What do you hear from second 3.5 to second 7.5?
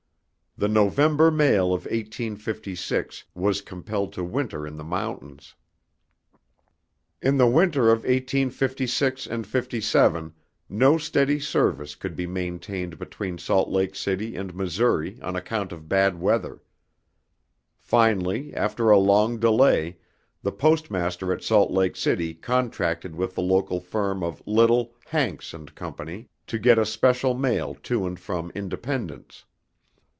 compelled to winter in the mountains. In the